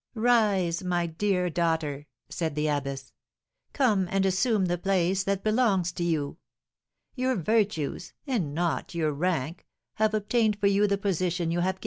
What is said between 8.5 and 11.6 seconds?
not your rank, have obtained for you the position you